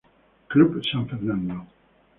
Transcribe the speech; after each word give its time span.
Club 0.49 0.81
San 0.89 1.07
Fernando. 1.07 1.67